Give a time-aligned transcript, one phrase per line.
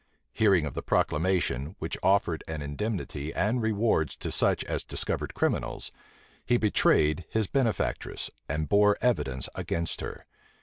[0.33, 5.91] Hearing of the proclamation, which offered an indemnity and rewards to such as discovered criminals,
[6.43, 10.25] he betrayed his benefactress, and bore evidence against her.